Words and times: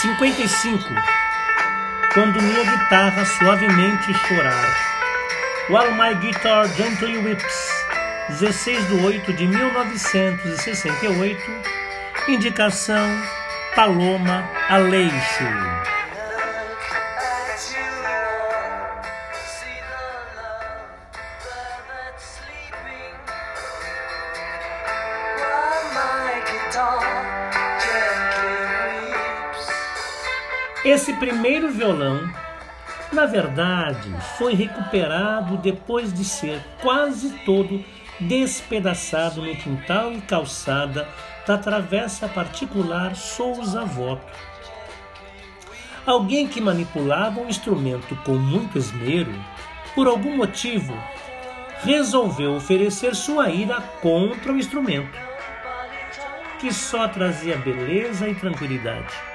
55 0.00 0.94
Quando 2.14 2.40
minha 2.40 2.62
guitarra 2.62 3.24
suavemente 3.24 4.14
chorar. 4.14 4.76
While 5.68 5.90
My 5.96 6.14
Guitar 6.14 6.68
Gently 6.68 7.18
Whips, 7.18 7.68
16 8.28 8.86
de 8.88 9.04
8 9.04 9.32
de 9.32 9.48
1968. 9.48 11.42
Indicação 12.28 13.08
Paloma 13.74 14.48
Aleixo. 14.68 15.97
Esse 30.88 31.12
primeiro 31.12 31.70
violão, 31.70 32.32
na 33.12 33.26
verdade, 33.26 34.10
foi 34.38 34.54
recuperado 34.54 35.58
depois 35.58 36.14
de 36.14 36.24
ser 36.24 36.64
quase 36.80 37.28
todo 37.44 37.84
despedaçado 38.18 39.42
no 39.42 39.54
quintal 39.54 40.10
e 40.14 40.22
calçada 40.22 41.06
da 41.46 41.58
travessa 41.58 42.26
particular 42.26 43.14
Souza 43.14 43.84
Voto. 43.84 44.32
Alguém 46.06 46.48
que 46.48 46.58
manipulava 46.58 47.38
um 47.38 47.50
instrumento 47.50 48.16
com 48.24 48.38
muito 48.38 48.78
esmero, 48.78 49.34
por 49.94 50.06
algum 50.06 50.38
motivo, 50.38 50.96
resolveu 51.82 52.54
oferecer 52.54 53.14
sua 53.14 53.50
ira 53.50 53.78
contra 54.00 54.54
o 54.54 54.56
instrumento, 54.56 55.18
que 56.58 56.72
só 56.72 57.06
trazia 57.06 57.58
beleza 57.58 58.26
e 58.26 58.34
tranquilidade. 58.34 59.27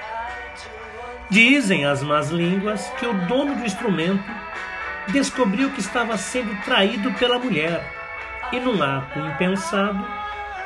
Dizem 1.30 1.86
as 1.86 2.02
más 2.02 2.30
línguas 2.30 2.90
que 2.98 3.06
o 3.06 3.14
dono 3.26 3.56
do 3.56 3.64
instrumento 3.64 4.24
descobriu 5.08 5.70
que 5.70 5.80
estava 5.80 6.16
sendo 6.16 6.54
traído 6.64 7.12
pela 7.14 7.38
mulher 7.38 7.84
e, 8.52 8.60
num 8.60 8.82
ato 8.82 9.18
impensado, 9.18 10.04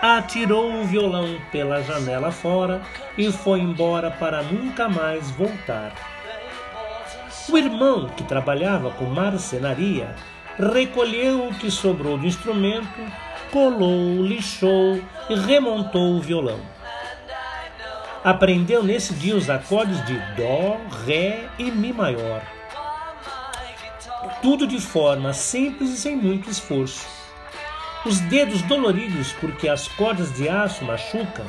atirou 0.02 0.74
o 0.74 0.84
violão 0.84 1.40
pela 1.50 1.82
janela 1.82 2.30
fora 2.30 2.82
e 3.16 3.30
foi 3.32 3.60
embora 3.60 4.10
para 4.10 4.42
nunca 4.42 4.88
mais 4.88 5.30
voltar. 5.30 5.92
O 7.48 7.56
irmão, 7.56 8.08
que 8.08 8.24
trabalhava 8.24 8.90
com 8.90 9.06
marcenaria, 9.06 10.14
recolheu 10.58 11.48
o 11.48 11.54
que 11.54 11.70
sobrou 11.70 12.18
do 12.18 12.26
instrumento, 12.26 13.00
colou, 13.50 14.22
lixou 14.22 15.00
e 15.30 15.34
remontou 15.34 16.16
o 16.16 16.20
violão. 16.20 16.60
Aprendeu 18.24 18.82
nesse 18.82 19.14
dia 19.14 19.36
os 19.36 19.48
acordes 19.48 20.04
de 20.04 20.14
Dó, 20.36 20.76
Ré 21.06 21.48
e 21.58 21.70
Mi 21.70 21.92
maior. 21.92 22.42
Tudo 24.42 24.66
de 24.66 24.80
forma 24.80 25.32
simples 25.32 25.90
e 25.90 25.96
sem 25.96 26.16
muito 26.16 26.50
esforço. 26.50 27.06
Os 28.04 28.20
dedos 28.20 28.62
doloridos 28.62 29.32
porque 29.34 29.68
as 29.68 29.86
cordas 29.88 30.32
de 30.34 30.48
aço 30.48 30.84
machucam, 30.84 31.46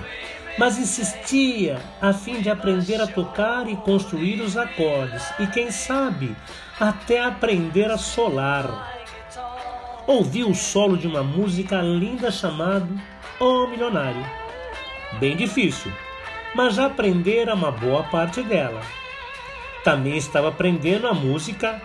mas 0.58 0.78
insistia 0.78 1.80
a 2.02 2.14
fim 2.14 2.42
de 2.42 2.50
aprender 2.50 3.02
a 3.02 3.08
tocar 3.08 3.68
e 3.70 3.76
construir 3.78 4.42
os 4.42 4.58
acordes 4.58 5.24
e, 5.40 5.48
quem 5.48 5.72
sabe, 5.72 6.36
até 6.80 7.24
aprender 7.24 7.90
a 7.90 7.98
solar. 7.98 8.96
Ouviu 10.06 10.50
o 10.50 10.56
solo 10.56 10.98
de 10.98 11.08
uma 11.08 11.24
música 11.24 11.82
linda 11.82 12.32
chamada 12.32 12.88
O 13.40 13.68
Milionário. 13.68 14.26
Bem 15.20 15.36
difícil, 15.38 15.92
mas 16.56 16.76
já 16.76 16.86
aprendera 16.88 17.54
uma 17.54 17.72
boa 17.72 18.04
parte 18.04 18.42
dela. 18.42 18.82
Também 19.84 20.18
estava 20.18 20.50
aprendendo 20.50 21.08
a 21.08 21.14
música 21.14 21.82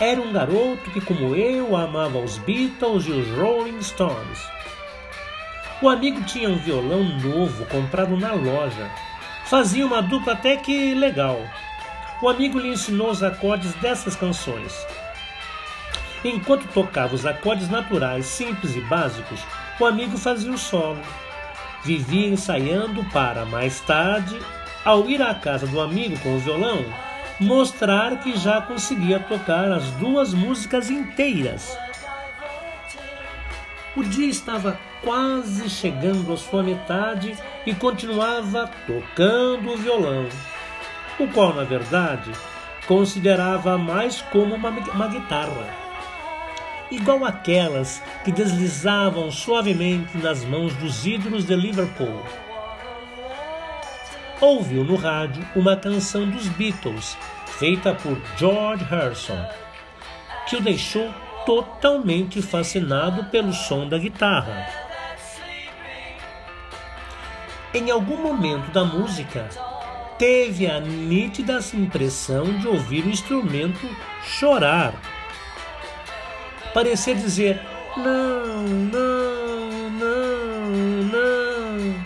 Era 0.00 0.20
um 0.20 0.32
garoto 0.32 0.90
que, 0.92 1.00
como 1.00 1.34
eu, 1.34 1.76
amava 1.76 2.18
os 2.18 2.38
Beatles 2.38 3.04
e 3.06 3.10
os 3.10 3.28
Rolling 3.36 3.82
Stones. 3.82 4.46
O 5.82 5.88
amigo 5.88 6.22
tinha 6.22 6.48
um 6.48 6.56
violão 6.56 7.02
novo 7.02 7.66
comprado 7.66 8.16
na 8.16 8.32
loja. 8.32 8.88
Fazia 9.46 9.84
uma 9.84 10.00
dupla 10.00 10.34
até 10.34 10.56
que 10.56 10.94
legal. 10.94 11.40
O 12.22 12.28
amigo 12.28 12.60
lhe 12.60 12.68
ensinou 12.68 13.10
os 13.10 13.24
acordes 13.24 13.74
dessas 13.74 14.14
canções. 14.14 14.86
Enquanto 16.24 16.72
tocava 16.72 17.16
os 17.16 17.26
acordes 17.26 17.68
naturais, 17.68 18.26
simples 18.26 18.76
e 18.76 18.80
básicos, 18.82 19.40
o 19.80 19.84
amigo 19.84 20.16
fazia 20.16 20.52
o 20.52 20.58
solo 20.58 21.02
vivia 21.84 22.28
ensaiando 22.28 23.04
para, 23.06 23.44
mais 23.44 23.80
tarde, 23.80 24.38
ao 24.84 25.08
ir 25.08 25.20
à 25.22 25.34
casa 25.34 25.66
do 25.66 25.80
amigo 25.80 26.18
com 26.20 26.36
o 26.36 26.38
violão, 26.38 26.84
mostrar 27.40 28.18
que 28.18 28.36
já 28.36 28.60
conseguia 28.60 29.18
tocar 29.20 29.70
as 29.70 29.90
duas 29.92 30.34
músicas 30.34 30.90
inteiras. 30.90 31.76
O 33.96 34.02
dia 34.02 34.28
estava 34.28 34.78
quase 35.02 35.68
chegando 35.68 36.32
à 36.32 36.36
sua 36.36 36.62
metade 36.62 37.36
e 37.66 37.74
continuava 37.74 38.70
tocando 38.86 39.72
o 39.72 39.76
violão, 39.76 40.28
o 41.18 41.26
qual, 41.28 41.54
na 41.54 41.64
verdade, 41.64 42.30
considerava 42.86 43.76
mais 43.76 44.20
como 44.22 44.54
uma, 44.54 44.70
uma 44.70 45.08
guitarra 45.08 45.87
igual 46.90 47.24
aquelas 47.24 48.02
que 48.24 48.32
deslizavam 48.32 49.30
suavemente 49.30 50.16
nas 50.18 50.44
mãos 50.44 50.74
dos 50.74 51.06
ídolos 51.06 51.44
de 51.44 51.54
Liverpool. 51.54 52.22
Ouviu 54.40 54.84
no 54.84 54.96
rádio 54.96 55.44
uma 55.54 55.76
canção 55.76 56.28
dos 56.28 56.48
Beatles, 56.48 57.16
feita 57.58 57.94
por 57.94 58.20
George 58.36 58.84
Harrison, 58.84 59.44
que 60.48 60.56
o 60.56 60.60
deixou 60.60 61.12
totalmente 61.44 62.40
fascinado 62.40 63.24
pelo 63.24 63.52
som 63.52 63.88
da 63.88 63.98
guitarra. 63.98 64.66
Em 67.74 67.90
algum 67.90 68.16
momento 68.16 68.70
da 68.70 68.84
música, 68.84 69.48
teve 70.18 70.66
a 70.66 70.80
nítida 70.80 71.58
impressão 71.74 72.44
de 72.58 72.66
ouvir 72.66 73.04
o 73.04 73.10
instrumento 73.10 73.88
chorar 74.22 74.94
parecia 76.78 77.12
dizer: 77.12 77.60
não, 77.96 78.62
não, 78.62 79.90
não, 79.90 80.70
não. 81.12 82.04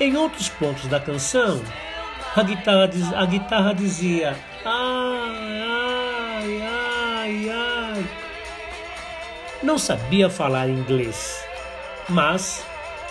Em 0.00 0.16
outros 0.16 0.48
pontos 0.48 0.86
da 0.86 0.98
canção, 0.98 1.62
a 2.34 2.42
guitarra, 2.42 2.88
a 3.14 3.26
guitarra 3.26 3.74
dizia: 3.74 4.34
ai, 4.64 5.62
ai, 5.68 6.62
ai, 6.62 7.50
ai. 7.50 8.06
Não 9.62 9.76
sabia 9.76 10.30
falar 10.30 10.70
inglês, 10.70 11.44
mas 12.08 12.66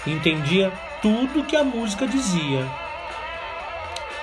entendia 0.07 0.74
tudo 1.03 1.46
que 1.46 1.56
a 1.56 1.63
música 1.63 2.07
dizia. 2.07 2.66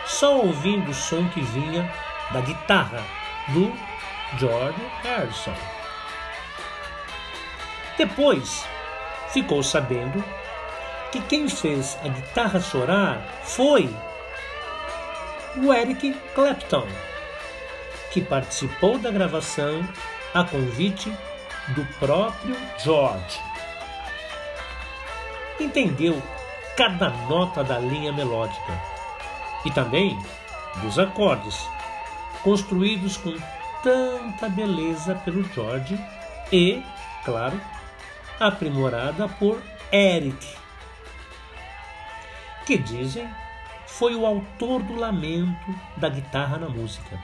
Só 0.04 0.38
ouvindo 0.38 0.90
o 0.90 0.94
som 0.94 1.28
que 1.28 1.40
vinha 1.42 1.88
da 2.32 2.40
guitarra 2.40 3.04
do 3.50 3.72
George 4.36 4.82
Harrison. 5.04 5.54
Depois, 7.98 8.64
ficou 9.30 9.60
sabendo 9.60 10.24
que 11.10 11.20
quem 11.22 11.48
fez 11.48 11.98
a 12.04 12.08
guitarra 12.08 12.60
chorar 12.60 13.20
foi 13.42 13.92
o 15.56 15.74
Eric 15.74 16.12
Clapton, 16.32 16.86
que 18.12 18.20
participou 18.20 18.98
da 18.98 19.10
gravação 19.10 19.82
a 20.32 20.44
convite 20.44 21.12
do 21.74 21.84
próprio 21.98 22.56
George. 22.78 23.40
Entendeu 25.58 26.22
cada 26.76 27.10
nota 27.28 27.64
da 27.64 27.80
linha 27.80 28.12
melódica 28.12 28.80
e 29.64 29.72
também 29.72 30.16
dos 30.76 31.00
acordes, 31.00 31.68
construídos 32.44 33.16
com 33.16 33.34
tanta 33.82 34.48
beleza 34.48 35.16
pelo 35.24 35.42
George 35.52 35.98
e, 36.52 36.80
claro, 37.24 37.60
aprimorada 38.38 39.28
por 39.28 39.60
Eric, 39.92 40.46
que 42.66 42.78
dizem 42.78 43.28
foi 43.86 44.14
o 44.14 44.24
autor 44.24 44.82
do 44.82 44.94
lamento 44.94 45.74
da 45.96 46.08
guitarra 46.08 46.58
na 46.58 46.68
música. 46.68 47.18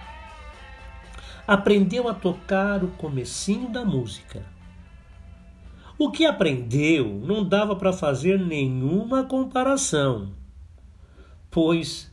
Aprendeu 1.46 2.08
a 2.08 2.14
tocar 2.14 2.82
o 2.82 2.88
comecinho 2.88 3.68
da 3.68 3.84
música. 3.84 4.42
O 5.96 6.10
que 6.10 6.26
aprendeu 6.26 7.20
não 7.24 7.44
dava 7.44 7.76
para 7.76 7.92
fazer 7.92 8.40
nenhuma 8.40 9.22
comparação, 9.22 10.32
pois 11.50 12.10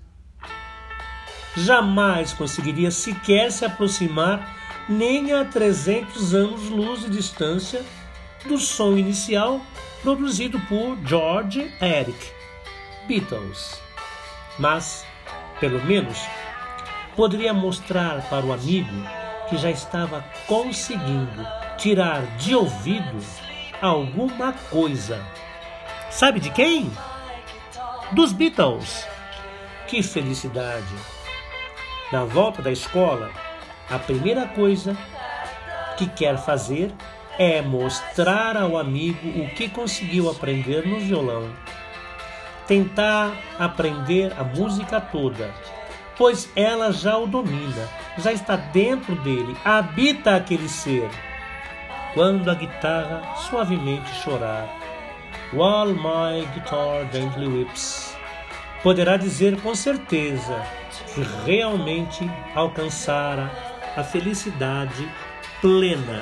jamais 1.58 2.34
conseguiria 2.34 2.92
sequer 2.92 3.52
se 3.52 3.66
aproximar 3.66 4.56
nem 4.88 5.34
a 5.34 5.46
300 5.46 6.36
anos-luz 6.36 7.02
de 7.02 7.10
distância 7.10 7.84
do 8.46 8.58
som 8.58 8.98
inicial 8.98 9.62
produzido 10.02 10.60
por 10.62 10.98
George 11.06 11.72
Eric, 11.82 12.32
Beatles. 13.08 13.80
Mas 14.58 15.06
Pelo 15.62 15.80
menos, 15.86 16.18
poderia 17.16 17.54
mostrar 17.54 18.28
para 18.32 18.44
o 18.44 18.52
amigo 18.52 18.90
que 19.48 19.56
já 19.58 19.70
estava 19.70 20.26
conseguindo 20.48 21.46
tirar 21.78 22.26
de 22.38 22.56
ouvido 22.56 23.24
alguma 23.80 24.54
coisa. 24.54 25.24
Sabe 26.10 26.40
de 26.40 26.50
quem? 26.50 26.92
Dos 28.12 28.34
Beatles. 28.34 29.08
Que 29.86 30.02
felicidade! 30.02 30.96
Na 32.12 32.26
volta 32.26 32.64
da 32.64 32.72
escola, 32.72 33.30
a 33.88 34.00
primeira 34.00 34.48
coisa 34.48 34.98
que 35.96 36.10
quer 36.10 36.40
fazer 36.40 36.92
é 37.38 37.62
mostrar 37.62 38.58
ao 38.58 38.78
amigo 38.78 39.28
o 39.40 39.50
que 39.56 39.70
conseguiu 39.70 40.30
aprender 40.30 40.88
no 40.88 41.00
violão. 41.00 41.50
Tentar 42.68 43.34
aprender 43.60 44.34
a 44.38 44.44
música 44.44 45.02
toda, 45.02 45.54
pois 46.18 46.52
ela 46.56 46.92
já 46.92 47.18
o 47.18 47.28
domina, 47.28 47.90
já 48.18 48.32
está 48.32 48.56
dentro 48.56 49.16
dele, 49.18 49.56
habita 49.66 50.36
aquele 50.36 50.70
ser. 50.70 51.10
Quando 52.14 52.50
a 52.50 52.56
guitarra 52.56 53.36
suavemente 53.36 54.14
chorar, 54.16 54.68
While 55.54 55.94
my 55.96 56.48
guitar 56.54 57.12
gently 57.12 57.46
weeps, 57.46 58.16
poderá 58.82 59.18
dizer 59.18 59.60
com 59.60 59.76
certeza 59.76 60.66
que 61.14 61.22
realmente 61.46 62.24
alcançara 62.56 63.52
a 63.98 64.02
felicidade 64.02 65.12
plena. 65.60 66.22